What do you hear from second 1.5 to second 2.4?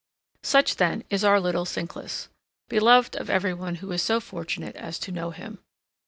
cinclus,